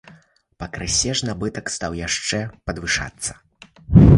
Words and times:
Пакрысе 0.61 1.11
ж 1.19 1.27
набытак 1.29 1.69
стаў 1.75 1.99
яшчэ 2.07 2.41
падвышацца. 2.71 3.41